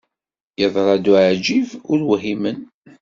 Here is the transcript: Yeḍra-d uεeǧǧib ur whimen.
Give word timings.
Yeḍra-d 0.59 1.05
uεeǧǧib 1.11 1.67
ur 1.91 1.99
whimen. 2.07 2.59